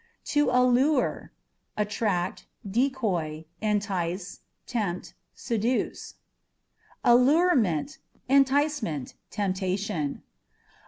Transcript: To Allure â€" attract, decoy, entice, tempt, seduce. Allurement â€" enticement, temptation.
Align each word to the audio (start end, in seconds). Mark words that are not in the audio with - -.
To 0.33 0.49
Allure 0.49 1.31
â€" 1.77 1.81
attract, 1.83 2.47
decoy, 2.67 3.45
entice, 3.61 4.39
tempt, 4.65 5.13
seduce. 5.35 6.15
Allurement 7.05 7.99
â€" 8.27 8.37
enticement, 8.37 9.13
temptation. 9.29 10.23